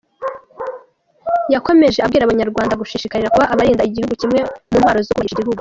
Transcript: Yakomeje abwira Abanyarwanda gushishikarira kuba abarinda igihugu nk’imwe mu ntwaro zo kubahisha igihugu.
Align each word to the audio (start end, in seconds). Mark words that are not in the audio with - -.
Yakomeje 1.53 1.99
abwira 2.05 2.23
Abanyarwanda 2.25 2.79
gushishikarira 2.81 3.33
kuba 3.33 3.49
abarinda 3.53 3.87
igihugu 3.89 4.13
nk’imwe 4.15 4.39
mu 4.69 4.77
ntwaro 4.79 4.99
zo 5.05 5.11
kubahisha 5.13 5.33
igihugu. 5.35 5.49